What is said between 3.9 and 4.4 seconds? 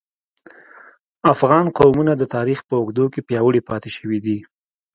شوي دي